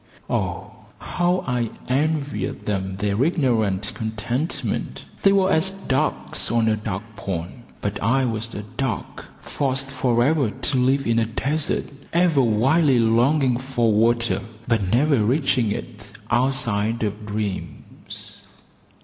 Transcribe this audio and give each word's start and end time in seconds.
Oh, 0.31 0.71
how 0.97 1.43
I 1.45 1.69
envied 1.87 2.65
them 2.65 2.97
their 2.97 3.23
ignorant 3.23 3.93
contentment! 3.93 5.05
They 5.21 5.31
were 5.31 5.51
as 5.51 5.69
ducks 5.69 6.49
on 6.51 6.67
a 6.67 6.75
duck 6.75 7.03
pond; 7.15 7.61
but 7.81 8.01
I 8.01 8.25
was 8.25 8.47
as 8.55 8.63
a 8.63 8.63
duck 8.77 9.25
forced 9.41 9.91
for 9.91 10.23
ever 10.25 10.49
to 10.49 10.77
live 10.79 11.05
in 11.05 11.19
a 11.19 11.25
desert, 11.25 11.85
ever 12.13 12.41
wildly 12.41 12.97
longing 12.97 13.59
for 13.59 13.93
water, 13.93 14.41
but 14.67 14.91
never 14.91 15.23
reaching 15.23 15.71
it 15.71 16.09
outside 16.31 17.03
of 17.03 17.27
dreams. 17.27 18.41